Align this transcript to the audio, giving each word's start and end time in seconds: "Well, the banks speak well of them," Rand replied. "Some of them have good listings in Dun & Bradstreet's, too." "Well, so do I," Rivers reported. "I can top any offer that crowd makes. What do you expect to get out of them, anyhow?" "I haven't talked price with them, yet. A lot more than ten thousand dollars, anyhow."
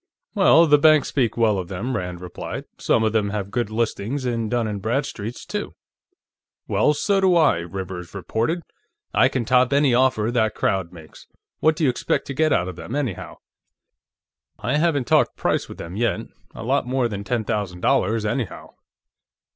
"Well, 0.33 0.65
the 0.65 0.79
banks 0.79 1.09
speak 1.09 1.37
well 1.37 1.59
of 1.59 1.67
them," 1.67 1.95
Rand 1.95 2.21
replied. 2.21 2.65
"Some 2.79 3.03
of 3.03 3.13
them 3.13 3.29
have 3.29 3.51
good 3.51 3.69
listings 3.69 4.25
in 4.25 4.49
Dun 4.49 4.79
& 4.79 4.79
Bradstreet's, 4.79 5.45
too." 5.45 5.75
"Well, 6.67 6.95
so 6.95 7.21
do 7.21 7.35
I," 7.35 7.57
Rivers 7.59 8.15
reported. 8.15 8.63
"I 9.13 9.27
can 9.27 9.45
top 9.45 9.71
any 9.71 9.93
offer 9.93 10.31
that 10.31 10.55
crowd 10.55 10.91
makes. 10.91 11.27
What 11.59 11.75
do 11.75 11.83
you 11.83 11.91
expect 11.91 12.25
to 12.25 12.33
get 12.33 12.51
out 12.51 12.67
of 12.67 12.77
them, 12.77 12.95
anyhow?" 12.95 13.35
"I 14.57 14.77
haven't 14.77 15.05
talked 15.05 15.37
price 15.37 15.69
with 15.69 15.77
them, 15.77 15.95
yet. 15.95 16.21
A 16.55 16.63
lot 16.63 16.87
more 16.87 17.07
than 17.07 17.23
ten 17.23 17.43
thousand 17.43 17.81
dollars, 17.81 18.25
anyhow." 18.25 18.71